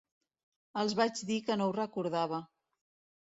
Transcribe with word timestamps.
Els 0.83 0.95
vaig 0.99 1.19
dir 1.31 1.37
que 1.49 1.57
no 1.61 1.67
ho 1.71 1.75
recordava. 1.77 2.39